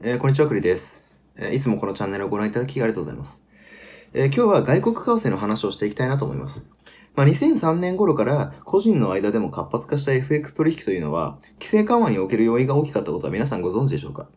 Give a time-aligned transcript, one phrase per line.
[0.00, 1.04] えーこんにちは、クリです、
[1.36, 3.40] えーいつもこのチャンネルをご覧いただきありがとうございます。
[4.14, 6.62] えー今日は外国為替の話をしていきたいなと思います。
[7.16, 14.28] まあ、2003年頃から個人の間でも活発化した FX 取引というのは、規制緩和における要因が大きかったことは皆さんご存知でしょうか？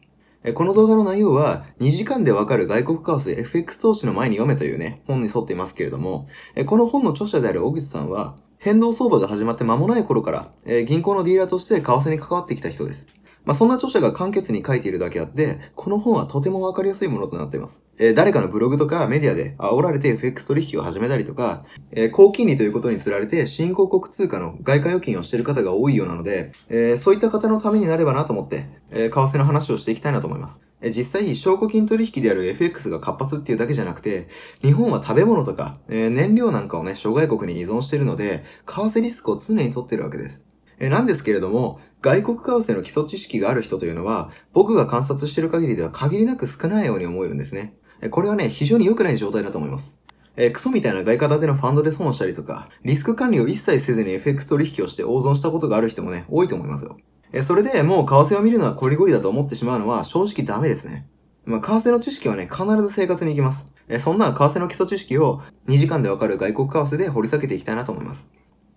[0.43, 13.05] えこの動画の内容は、2時間でわかる外国為替 FX 投資の前に読めというね、本に沿っていますけれども、えこの本の著者である小口さんは、変動相場が始まって間もない頃から、え銀行のディーラーとして為替に関わってきた人です。
[13.43, 17.81] まあ、そんな著者が簡潔に書いているだけあって、この本はとてもわかりやすいものとなっています。
[17.97, 30.59] えー誰かのブログとかメディアで煽られて FX 取引を始めたりとか、えー高金利ということにつられて新興国通貨の外貨預金をしている方が多いようなので、えーそういった方のためになればなと思って、えー為替の話をしていきたいなと思います。
[30.81, 34.27] えー実際、証拠金取引である FX が活発っていうだけじゃなくて、
[34.61, 40.43] 日本は食べ物とか、えー燃料なんかをね、諸外国に依存しているので、為替リスクを常に取っているわけです。
[40.83, 47.75] えなんですけれども、外国為替の基礎知識がある人というのは、僕が観察している限りでは限りなく少ないように思えるんですね。
[48.09, 49.95] これはね、非常に良くない状態だと思います。
[50.37, 56.97] えークソみたいな外貨建てのファンドで損したりとか、リスク管理を一切せずに FX 取引をして大損したことがある人もね、多いと思いますよ。
[57.31, 61.07] えーそれでもう為替を見るのはコリゴリだと思ってしまうのは正直ダメですね。
[61.45, 63.67] まあ、為替の知識はね、必ず生活に行きます。
[63.87, 68.25] えーそんな為替の基礎知識を2時間でわかる外国為替で掘り下げていきたいなと思います。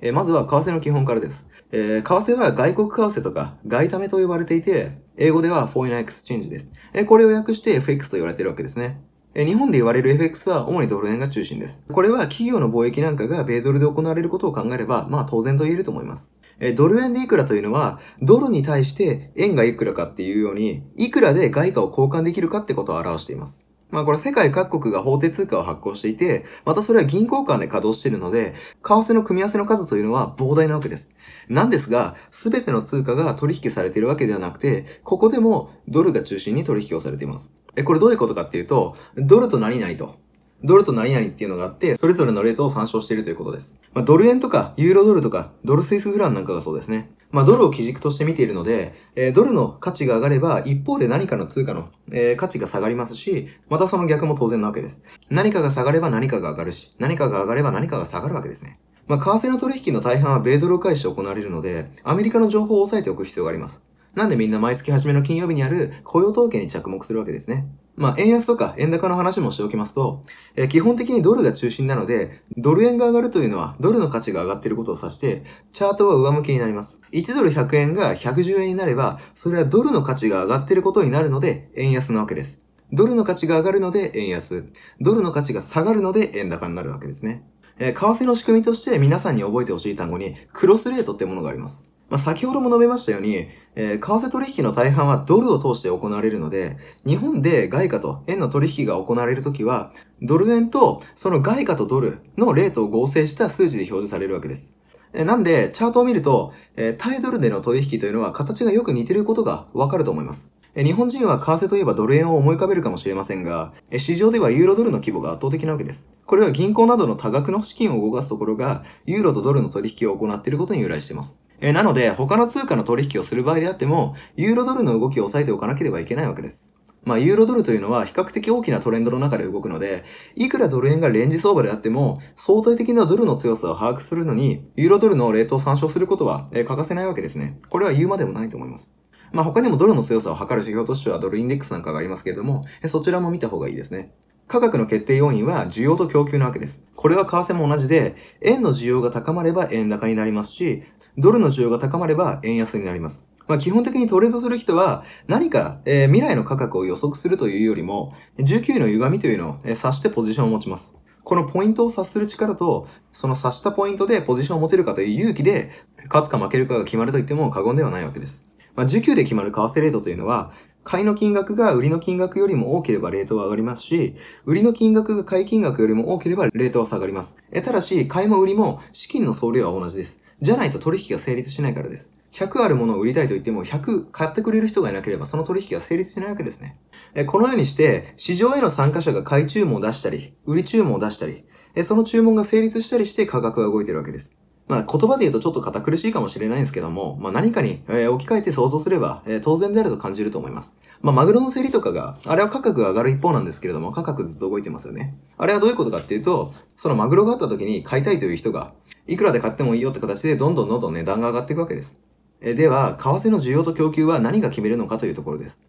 [0.05, 1.47] えまずは為替の基本からです。
[1.73, 6.67] えー為替は外国為替とか外為と呼ばれていて、英語では Foreign Exchange です。
[6.93, 9.01] えこれを訳して FX と言われているわけですね。
[9.35, 11.81] え日本で言われる FX は主にドル円が中心です。
[11.91, 16.29] これは企業の貿易なんかが米ドルで行われることを考えれば、まあ当然と言えると思います。
[16.61, 23.57] えドル円でいくらというのは、ドルに対して円がいくらかっていうように、いくらで外貨を交換できるかってことを表しています。
[23.95, 31.09] まあこれ世界各国が法定通貨を発行していて、またそれは銀行間で稼働しているので、為替の組み合わせの数というのは膨大なわけです。
[31.49, 37.49] なんですが、すべての通貨が取引されているわけではなくて、ここでもドルが中心に取引をされています。
[37.77, 40.17] え、これどういうことかっていうと、ドルと何々と、
[40.65, 43.77] ドルと何々っていうのがあって、それぞれのレートを参照しているということです。
[43.93, 47.13] まあ、ドル円とか、ユーロドルとか、ドルスイスフランなんかがそうですね。
[47.35, 55.03] まあ、ドルを基軸として見ているので、えードルの価値が上がれば、一方で何かの通貨の、えー価値が下がりますし、またその逆も当然なわけです。
[55.31, 58.79] 何かが下がれば何かが上がるし、何かが上がれば何かが下がるわけですね。
[59.09, 63.81] まあ、為替の取引の大半は米ドルを介して行われるので、アメリカの情報を押さえておく必要があります。
[64.15, 67.67] なんでみんな毎月初めの金曜日にある雇用統計に着目するわけですね。
[67.97, 70.25] まあ、円安とか円高の話もしておきますと、
[70.57, 76.99] えー基本的にドルが中心なので、ドル円が上がるというのはドルの価値が上がっていることを指して、チャートは上向きになります。
[77.13, 82.61] 1ドル100円が110円になれば、それはドルの価値が上がっていることになるので、円安なわけです。
[82.93, 84.65] ドルの価値が上がるので円安。
[85.01, 87.45] ドルの価値が下がるので円高になるわけですね。
[87.79, 91.83] えー為替の仕組みとして皆さんに覚えてほしい単語に、クロスレートってものがあります。
[92.15, 99.91] まあ、先ほども述べましたように、えー為替取引の大半はドルを通して行われるので、日本で外貨と円の取引が行われるときは、
[100.23, 104.71] ドル円とその外貨とドルのレートを合成した数字で表示されるわけです。
[105.13, 110.47] えなんで、チャートを見ると、えー対ドルでの取引というのは形がよく似ていることがわかると思います。
[110.77, 116.07] 日本人は為替といえばドル円を思い浮かべるかもしれませんが、市場ではユーロドルの規模が圧倒的なわけです。
[116.27, 121.35] これは銀行などの多額の資金を動かすところが、ユーロとドルの取引を行っていることに由来しています。
[121.67, 126.69] えなので、他の通貨の取引をする場合であっても、ユーロドルの動きを抑えておかなければいけないわけです。
[127.05, 130.05] まあ、ユーロドルというのは比較的大きなトレンドの中で動くので、
[130.37, 137.59] いくらドル円がレンジ相場であっても、相対的なドルの強さを把握するのに、ユーロドルのレートを参照することは、え欠かせないわけですね。
[137.71, 138.91] これは言うまでもないと思います。
[139.33, 144.13] まあ、他にもドルの強さを測る指標としてはドルインデックスなんかがありますけれども、えそちらも見た方がいいですね。
[144.47, 146.83] 価格の決定要因は需要と供給なわけです。
[146.95, 150.83] これは為替も同じで、円の需要が高まれば円高になりますし、
[151.19, 153.27] ドルの需要が高まれば円安になります。
[153.47, 160.93] まあ、基本的にトレードする人は何か、えー未来の価格を予測するというよりも、19の歪みというのをえー指してポジションを持ちます。
[161.25, 165.71] このポイントを察する力と、その察したポイントでポジションを持てるかという勇気で、
[166.07, 168.43] 勝つか負けるかが決まると言っても過言ではないわけです。
[168.77, 170.53] まあ、19で決まる為替レートというのは、
[170.83, 177.35] 買いの金額が売りの金額よりも多ければレートは上がりますし、売りの金額が買い金額よりも多ければレートは下がります。
[177.53, 180.24] えただし、買いも売りも資金の総量は同じです。
[180.41, 182.09] じゃないと取引が成立しないからです。
[182.33, 186.79] 100あるものを売りたいと言っても100買ってくれる人がいなければその取引が成立しないわけですね。
[187.27, 191.45] このようにして市場への参加者が買い注文を出したり、売り注文を出したり、
[191.85, 194.33] その注文が成立したりして価格が動いてるわけです。
[194.67, 200.73] まあ言葉で言うとちょっと堅苦しいかもしれないんですけども、まあ何かに、えー置き換えて想像すれば、えー当然であると感じると思います。
[201.03, 205.15] まあマグロの競りとかが、あれは価格が上がる一方なんですけれども、価格ずっと動いてますよね。
[205.37, 208.73] あれはどういうことかっていうと、そのマグロがあった時に買いたいという人が、
[209.07, 211.95] いくらで買ってもいいよって形でどんどんどんどん値段が上がっていくわけです。
[212.41, 215.61] えーでは、為替の需要と供給は何が決めるのかというところです。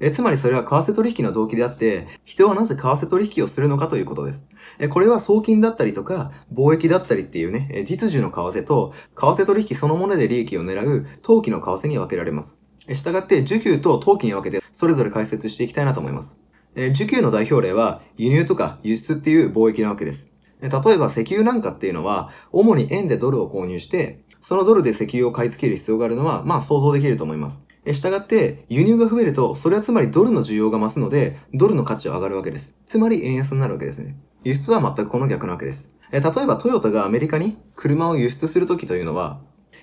[0.00, 4.46] えつまりそれは為替取引の動機であって、人はなぜ為替取引をするのかということです。
[4.78, 12.58] えこれは送金だったりとか、貿易だったりっていうね、え実需の為替と、為替取引そのもので利益を狙う投機の為替に分けられます。
[12.88, 16.36] え従って、需給と投機に分けて、それぞれ解説していきたいなと思います。
[16.74, 20.28] え需給の代表例は、輸入とか輸出っていう貿易なわけです。
[20.60, 27.63] え例えば、石油なんかっていうのは、主に円でドルを購入して、そのドルで石油を買い付ける必要があるのは、まあ想像できると思います。
[27.86, 32.72] え従って、輸入が増えると、それはつまりドルの需要が増すので、ドルの価値は上がるわけです。
[32.86, 34.16] つまり円安になるわけですね。
[34.42, 35.90] 輸出は全くこの逆なわけです。
[36.12, 39.40] え例えばトヨタがアメリカに車を輸出するときというのは、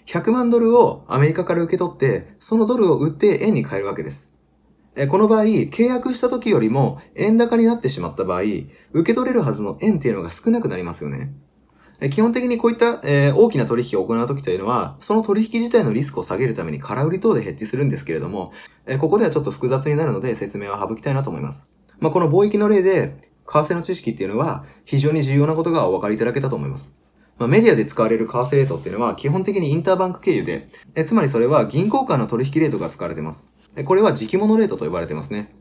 [0.07, 4.29] 100万ドルをアメリカから受け取って、そのドルを売って円に変えるわけです。
[4.95, 11.33] えこの場合、契約した時よりも円高になってしまった場合、受け取れるはずの円っていうのが少なくなりますよね。
[12.09, 18.53] 基本的にこういった、えー大きな取引を行う時というのは、その取引自体のリスクを下げるために空売り等でヘッジするんですけれども、
[18.87, 21.67] えここではちょっと複雑になるので説明は省きたいなと思います。
[21.99, 26.91] まあ、この貿易の例で、為替の知識っていうのは非常に重要なことがお分かりいただけたと思います。
[27.37, 33.45] まあ、メディアで使われる為替レートっていうのは基本的にインターバンク経由で、えつまりそれは銀行間の取引レートが使われています。
[33.85, 35.53] これは時期物レートと呼ばれてますね。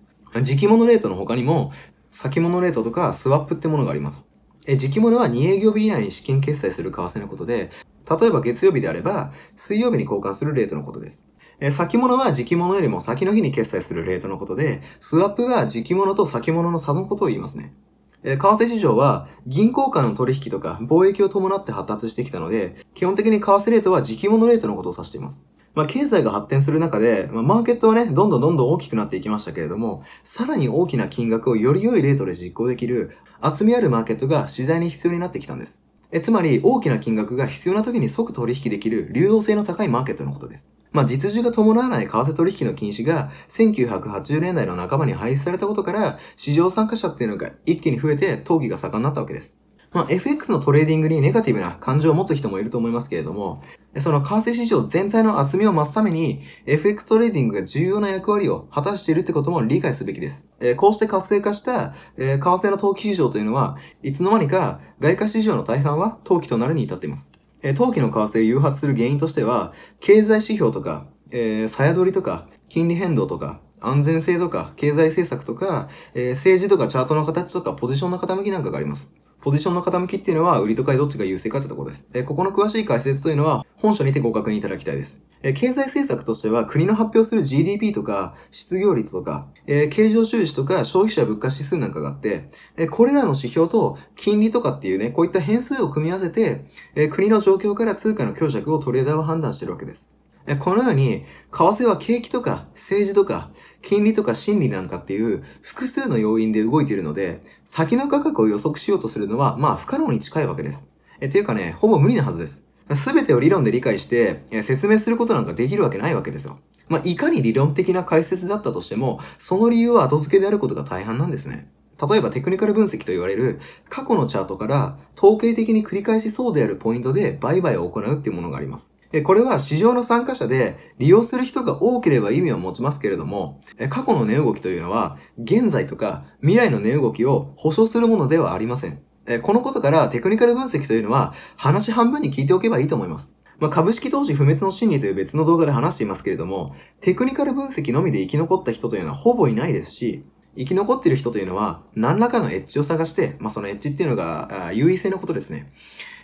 [0.43, 1.73] 時期物レートの他にも、
[2.11, 4.25] 先物レートとかスワップってものがあります。
[4.71, 7.71] え時期物は2営業日以内に資金決済する為替のことで、
[8.09, 11.19] 例えば月曜日であれば、水曜日に交換するレートのことです。
[11.59, 17.75] え先物は時期物よりも先の日に決済するレートのことで、スワップは時期物と先物の差のことを言いますね。
[18.23, 25.43] え為替市場は銀行間の取引とか貿易を伴って発達してきたので、基本的に為替レートは時期物レートのことを指しています。
[25.75, 35.79] まあ、経済が発展する中で、まあ、マーケットはね、どんどんどんどん大きくなっていきましたけれども、さらに大きな金額をより良いレートで実行できる、厚みあるマーケットが次第に必要になってきたんです。
[36.13, 40.67] えつまり、大きな金額が必要な時に即取引できる流動性の高いマーケットのことです。
[40.93, 49.55] まあ、実需が伴わない為替取引の禁止が1980年代の半ばに廃止されたことから、市場参加者っていうのが一気に増えて、投機が盛んになったわけです。
[49.93, 53.61] まあ、FX のトレーディングにネガティブな感情を持つ人もいると思いますけれども、
[54.01, 60.47] その為替市場全体の厚みを増すために、FX トレーディングが重要な役割を果たしているってことも理解すべきです。
[60.61, 67.29] えーこうして活性化した、えー為替の投機市場というのは、いつの間にか外貨市場の大半は投機となるに至っています。
[67.63, 79.09] えー投機の為替を誘発する原因としては、経済指標とか、えー、さや取りとか、金利変動とか、安全性とか、経済政策とか、えー政治とかチャートの形とか、ポジションの傾きなんかがあります。
[79.41, 82.07] ポジションの傾きっていうのは、売りと買いどっちが優勢かってところです。
[82.13, 85.19] えここの詳しい解説というのは、本書にてご確認いただきたいです。
[85.43, 100.05] え経済政策としては、国の発表する GDP とか、失業率とか、え経常収支とか、消費者物価指数なんかがあって、えこれらの指標と、金利とかっていうね、こういった変数を組み合わせて、え国の状況から通貨の強弱をトレーダーは判断してるわけです。
[100.47, 103.51] えこのように、為替は景気とか政治とか
[103.83, 110.85] 金利とか心理なんかっていう複数の要因で動いているので、先の価格を予測しようとするのはまあ不可能に近いわけです。
[111.21, 112.63] えっていうかね、ほぼ無理なはずです。
[112.97, 116.59] すべてを理論で理解して説明することなんかできるわけないわけですよ。
[116.89, 121.71] まあ、いかに理論的な解説だったとしても、その理由は後付けであることが大半なんですね。
[122.09, 128.91] 例えばテクニカル分析と言われる過去のチャートから統計的に繰り返しそうであるポイントで売買を行うっていうものがあります。
[129.25, 139.03] これは市場の参加者で利用する人が多ければ意味を持ちますけれども、過去の値動きというのは現在とか未来の値動きを保証するものではありません。
[139.43, 143.33] このことからテクニカル分析というのは話半分に聞いておけばいいと思います。
[143.59, 150.25] まあ、株式投資不滅の真理という別の動画で話していますけれども、テクニカル分析のみで生き残った人というのはほぼいないですし、
[150.57, 155.71] 生き残っている人というのは何らかのエッジを探して、まあ、そのエッジっていうのが優位性のことですね。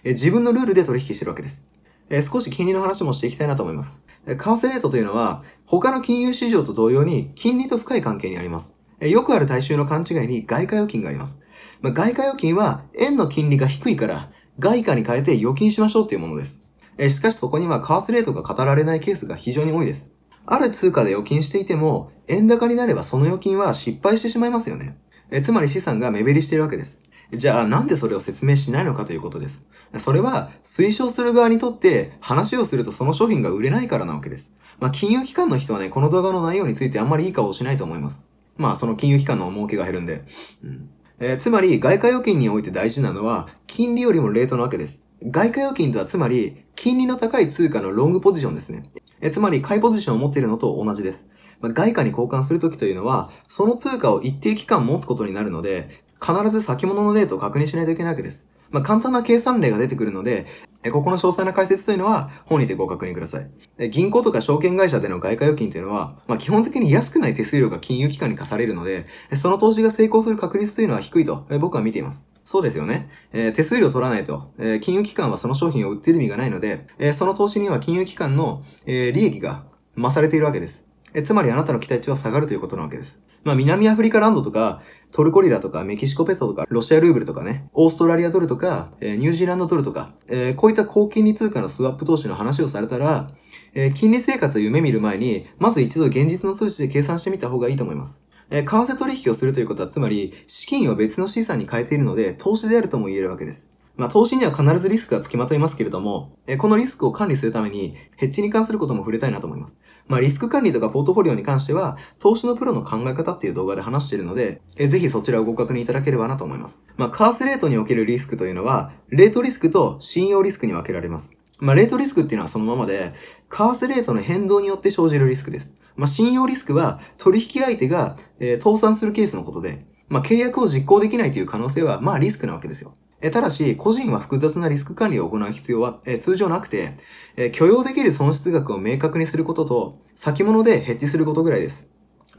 [0.02, 1.62] え自分のルールで取引してるわけです。
[2.10, 3.98] えー少し金利の話もしていきたいなと思います。
[4.26, 8.72] えー為替レートというのは、他の金融市場と同様に金利と深い関係にあります。
[9.00, 11.38] えーよくある大衆の勘違いに外貨預金があります。
[11.80, 16.62] まあ、外貨預金は円の金利が低いから、外貨に変えて預金しましょうというものです。
[16.98, 20.10] えーしかしそこには為替レートが語られないケースが非常に多いです。
[20.46, 24.96] ある通貨で預金していても、円高になればその預金は失敗してしまいますよね。
[25.30, 26.98] えつまり資産が目減りしているわけです。
[27.32, 29.64] じゃあなんでそれを説明しないのかということです。
[29.98, 34.50] それは推奨する側にとって話をするとその商品が売れないからなわけです。
[34.78, 38.22] まあ金融機関の人はね、この動画の内容についてあんまりいい顔をしないと思います。
[38.56, 40.24] まあその金融機関の儲けが減るんで。
[40.64, 45.02] うんえーつまり外貨預金において大事なのは金利よりもレートなわけです。
[45.22, 48.84] 外貨預金とはつまり金利の高い通貨のロングポジションですね。
[49.22, 51.24] えーつまり買いポジションを持っているのと同じです。
[51.62, 58.44] 外貨に交換するときというのは、その通貨を一定期間持つことになるので、必ず先物のレートを確認しないといけないわけです。
[58.70, 60.46] まあ、簡単な計算例が出てくるので、
[60.82, 63.50] えここの詳細な解説というのは本にてご確認ください。
[63.78, 69.06] え銀行とか証券会社での外貨預金というのは、まあ、基本的に安くない手数料が金融機関に課されるので、
[69.36, 72.22] その投資が成功する確率というのは低いと僕は見ています。
[72.44, 73.08] そうですよね。
[73.32, 79.64] えー、手数料取らないと、えー、金融機関はその商品を売っている意味がないので、えー、その投資には金融機関の、え利益が
[79.96, 80.85] 増されているわけです。
[81.16, 83.18] えつまりあなたの期待値は下がるということなわけです。
[83.42, 84.82] まあ、南アフリカランドとか、
[85.12, 93.30] トルコリラとか、メキシコペソとか、ロシアルーブルとかね、オーストラリアドルとか、え、ニュージーランドドルとか、え、こういった高金利通貨のスワップ投資の話をされたら、
[93.74, 98.20] え、金利生活を夢見る前に、まず一度現実の数値で計算してみた方がいいと思います。
[98.50, 103.65] え為替取引をするということは、つまり、資金を別の資産に変えているので、投資であるとも言えるわけです。
[103.96, 109.76] まあ、投資には必ずリスクがつきまといますけれども、えこのリスクを管理するために、ヘッジに関することも触れたいなと思います。
[110.06, 116.78] まあ、リスク管理とかポートフォリオに関しては、投資のプロの考え方っていう動画で話しているので、えぜひそちらをご確認いただければなと思います。
[116.96, 121.30] まあ、カースレートにおけるリスクというのは、レートリスクと信用リスクに分けられます。
[121.58, 123.14] まあ、レートリスクっていうのはそのままで、
[123.48, 125.72] 為替レートの変動によって生じるリスクです。
[125.96, 132.94] まあ、信用リスクは取引相手が、えー、倒産するケースのことで、まあ、契約を実行できないという可能性は、まあ、リスクなわけですよ。
[133.26, 136.96] えただし、個人は複雑なリスク管理を行う必要は、え通常なくて、
[137.36, 141.88] え許容できる損失額を明確にすることと、先物でヘッジすることぐらいです。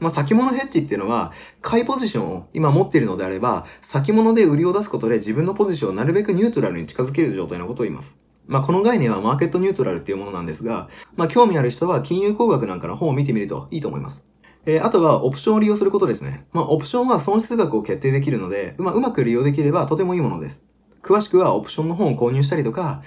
[0.00, 8.16] まあ、先物ヘッジっていうのは、買いポジションを今持っているのであれば、先物で売りを出すことで自分のポジションをなるべくニュートラルに近づける状態のことを言います。
[8.46, 14.24] まあ、この概念はマーケットニュートラルっていうものなんですが、まあ、興味ある人は金融工学なんかの本を見てみるといいと思います。
[14.64, 16.46] えー、あとは、オプションを利用することですね。
[16.52, 20.62] まあ、オプションは損失額を決定できるので、まあ、うまく利用できればとてもいいものです。
[21.02, 23.02] 詳しくはオプションの本を購入したりとか、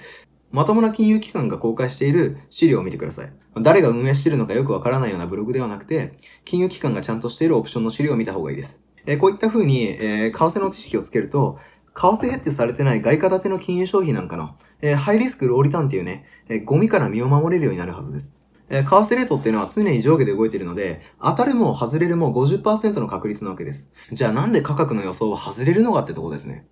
[0.50, 3.32] まともな金融機関が公開している資料を見てください。
[3.60, 6.12] 誰が運営しているのかよくわからないようなブログではなくて、
[6.44, 8.80] 金融機関がちゃんとしているオプションの資料を見た方がいいです。
[9.06, 11.58] えー、こういった風に、えー、為替の知識をつけると、
[11.94, 18.32] 為替ヘッジされてない外貨建ての金融商品なんかの、えー、ハイリスクローリターンっていうね、え、ゴミから身を守れるようになるはずです。
[18.68, 23.90] えー、為替レートっていうのは常に上下で動いているので、当たるも外れるも50%の確率なわけです。
[24.12, 26.66] じゃあなんで価格の予想は外れるのかってとこですね。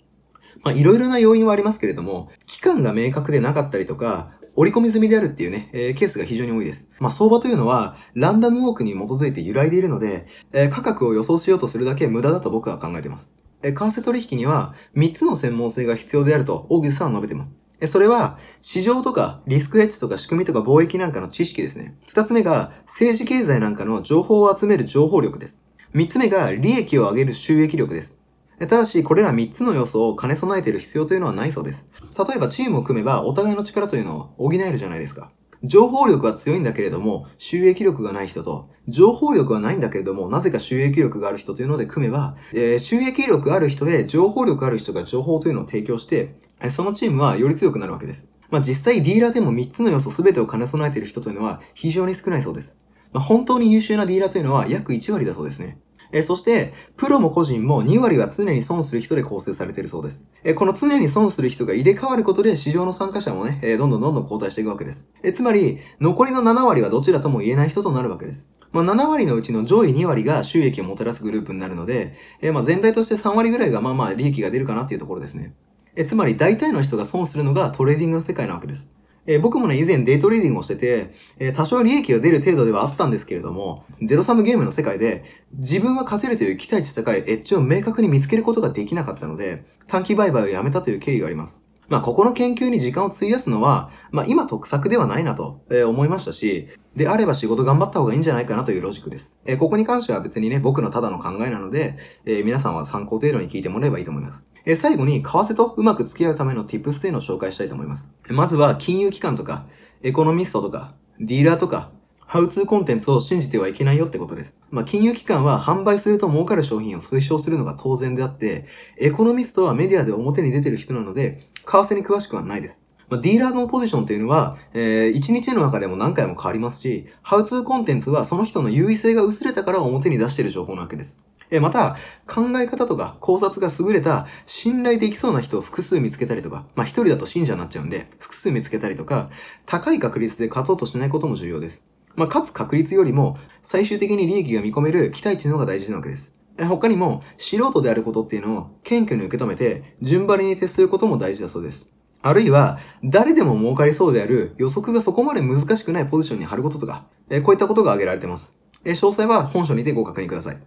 [0.63, 6.87] まあ、いろいろな要因はありますけれども、期間が明確でなかったりとか、折り込み済みであるっていうね、えー、ケースが非常に多いです。
[6.99, 13.31] まあ、相場というのは、ランダムウォークに基づいて揺らいでいるので、えー、価格を予想しようとするだけ無駄だと僕は考えています。
[13.63, 17.53] えー、為替取引には、3つの専門性が必要であると、オーギスさんは述べています。
[17.81, 21.97] え、それは、市場とか、リスクヘッジとか仕組みとか貿易なんかの知識ですね。
[22.11, 25.57] 2つ目が、政治経済なんかの情報を集める情報力です。
[25.95, 28.20] 3つ目が、利益を上げる収益力です。
[28.67, 31.87] ただし、これら3つの要素を兼ね備えている必要というのはないそうです。
[32.17, 35.33] 例えばチームを組めばお互いの力というのを補えるじゃないですか。
[35.63, 46.35] 情報力は強いんだけれども、収益力がない人と、情報力はないんだけれども、なぜか収益力がある人というので組めば、えー、収益力ある人へ情報力ある人が情報というのを提供して、
[46.71, 48.27] そのチームはより強くなるわけです。
[48.51, 52.75] まあ実際ディーラーでも3つの要素全てを兼ね備えている人というのは非常に少ないそうです。
[53.13, 55.79] まあ、本当に優秀なディーラーというのは約1割だそうですね。
[56.13, 60.25] えそして、プロも個人も2割は常に損する人で構成されているそうです。
[60.45, 65.07] えこの常に損する人が入れ替わることで市場の参加者もね、えどんどんどんどん交代していくわけです。
[65.23, 68.45] えつまり、残りの7割はどちらとも言えない人となるわけです。
[68.73, 75.55] まあ、7割のうちの上位2割が収益をもたらすグループになるので、えまあ、全体として3割ぐらいがまあまあ利益が出るかなっていうところですね。
[75.97, 78.89] えつまり大体の人が損するのがトレーディングの世界なわけです。
[79.31, 85.23] えー、僕もね、以前デイトレーディングをしてて、えー、多少利益が出る程度ではあったんですけれども、ゼロサムゲームの世界で、
[85.53, 91.63] 自分は勝てるという期待値高いエッジを明確に見つけることができなかったので、短期売買をやめたという経緯があります。
[91.89, 99.35] まあ、ここの研究に時間を費やすのは、まあ、今得策ではないなと、え、思いましたし、であれば仕事頑張った方がいいんじゃないかなというロジックです。
[99.47, 101.97] え、ここに関しては別にね、僕のただの考えなので、
[102.27, 104.43] え、皆さんは参考程度に聞いてもらえばいいと思います。
[104.65, 108.09] え最後に、為替とうまく付き合うための tips というのを紹介したいと思います。
[108.29, 109.67] まずは、金融機関とか、
[110.03, 111.91] エコノミストとか、ディーラーとか、
[112.31, 114.55] ハウツーコンテンツを信じてはいけないよってことです。
[114.71, 118.67] まあ、金融機関は販売すると儲かる商品を推奨するのが当然であって、
[118.99, 122.79] エコノミストはメディアで表に出てる人なので、為替に詳しくはないです。
[123.09, 131.17] まあ、ディーラーのポジションというのは、えー、1日の中でも何回も変わりますし、ハウツーコンテンツはその人の優位性が薄れたから表に出している情報なわけです。
[131.51, 139.31] えまた、考え方とか考察が優れた信頼できそうな人を複数見つけたりとか、まあ一人だと信者になっちゃうんで、複数見つけたりとか、
[139.67, 141.83] 高い確率で勝とうとしないことも重要です。
[142.17, 146.33] まあ、勝つ確率よりも、最終的に利益が見込める期待値の方が大事なわけです。
[146.59, 151.89] 他にも、素人であることっていうのを謙虚に受け止めて、順張りに徹することも大事だそうです。
[152.23, 157.07] あるいは、誰でも儲かりそうである予測がそこまで難しくないポジションに貼ることとか、
[157.43, 158.53] こういったことが挙げられてます。
[158.85, 160.59] 詳細は本書にてご確認ください。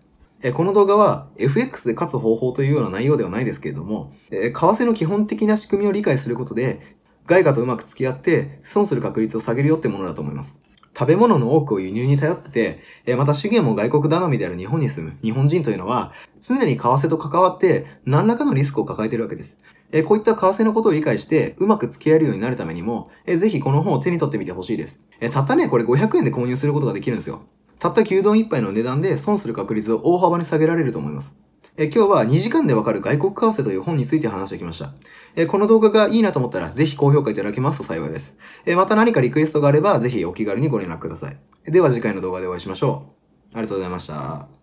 [0.44, 10.58] えこの動画は FX で勝つ方法というような内容ではないですけれども、え為替の基本的な仕組みを理解することで、外貨とうまく付き合って損する確率を下げるよってものだと思います。
[10.96, 19.56] 食べ物の多くを輸入に頼ってて、えまた資源も外国頼みである日本に住む日本人というのは、常に為替と関わって何らかのリスクを抱えているわけです。
[19.94, 25.00] えこういった為替のことを理解して、うまく付き合えるようになるためにも、えぜひこの本を手に取ってみてほしいです。
[25.22, 27.44] えたったね、これ500円で購入することができるんですよ。
[27.84, 31.36] たった牛丼1杯の値段で損する確率を大幅に下げられると思います。
[31.76, 34.94] え今日は2時間でわかる外国為替という本について話してきました。
[35.36, 38.38] えこの動画がいいなと思ったら、ぜひ高評価いただけますと幸いです。
[38.66, 41.38] えまた何かリクエストがあれば、ぜひお気軽にご連絡ください。
[41.66, 43.16] では次回の動画でお会いしましょ
[43.54, 43.58] う。
[43.58, 44.63] ありがとうございました。